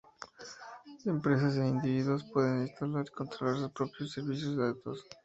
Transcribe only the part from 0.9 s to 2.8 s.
Empresas e individuos pueden